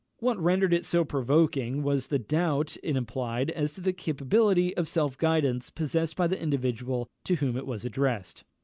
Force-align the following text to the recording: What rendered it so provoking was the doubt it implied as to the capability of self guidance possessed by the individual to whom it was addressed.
What 0.17 0.39
rendered 0.41 0.73
it 0.73 0.83
so 0.83 1.05
provoking 1.05 1.83
was 1.83 2.07
the 2.07 2.17
doubt 2.17 2.75
it 2.81 2.95
implied 2.95 3.51
as 3.51 3.73
to 3.75 3.81
the 3.81 3.93
capability 3.93 4.75
of 4.75 4.87
self 4.87 5.15
guidance 5.15 5.69
possessed 5.69 6.15
by 6.17 6.25
the 6.25 6.41
individual 6.41 7.07
to 7.25 7.35
whom 7.35 7.55
it 7.55 7.67
was 7.67 7.85
addressed. 7.85 8.43